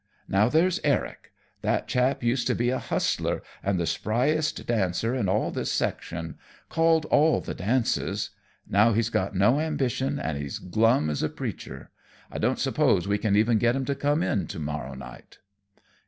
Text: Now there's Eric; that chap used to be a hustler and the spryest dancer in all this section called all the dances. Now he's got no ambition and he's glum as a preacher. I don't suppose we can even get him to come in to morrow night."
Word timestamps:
Now 0.27 0.49
there's 0.49 0.79
Eric; 0.83 1.31
that 1.61 1.87
chap 1.87 2.23
used 2.23 2.47
to 2.47 2.55
be 2.55 2.71
a 2.71 2.79
hustler 2.79 3.43
and 3.61 3.79
the 3.79 3.85
spryest 3.85 4.65
dancer 4.65 5.13
in 5.13 5.29
all 5.29 5.51
this 5.51 5.71
section 5.71 6.39
called 6.69 7.05
all 7.11 7.39
the 7.39 7.53
dances. 7.53 8.31
Now 8.67 8.93
he's 8.93 9.11
got 9.11 9.35
no 9.35 9.59
ambition 9.59 10.17
and 10.17 10.39
he's 10.39 10.57
glum 10.57 11.11
as 11.11 11.21
a 11.21 11.29
preacher. 11.29 11.91
I 12.31 12.39
don't 12.39 12.57
suppose 12.57 13.07
we 13.07 13.19
can 13.19 13.35
even 13.35 13.59
get 13.59 13.75
him 13.75 13.85
to 13.85 13.93
come 13.93 14.23
in 14.23 14.47
to 14.47 14.57
morrow 14.57 14.95
night." 14.95 15.37